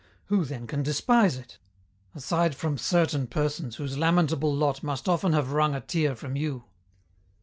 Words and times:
Who, 0.29 0.45
then, 0.45 0.65
can 0.65 0.81
despise 0.81 1.37
it 1.37 1.59
aside 2.15 2.55
from 2.55 2.79
certain 2.79 3.27
persons 3.27 3.75
whose 3.75 3.99
lamentable 3.99 4.51
lot 4.51 4.81
must 4.81 5.07
often 5.07 5.33
have 5.33 5.51
wrung 5.51 5.75
a 5.75 5.81
tear 5.81 6.15
from 6.15 6.35
you? 6.35 6.63